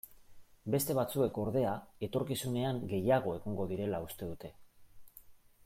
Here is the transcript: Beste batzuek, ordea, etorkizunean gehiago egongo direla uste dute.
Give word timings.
Beste 0.75 0.95
batzuek, 0.99 1.35
ordea, 1.43 1.73
etorkizunean 2.07 2.81
gehiago 2.95 3.35
egongo 3.41 3.69
direla 3.73 4.01
uste 4.07 4.31
dute. 4.31 4.53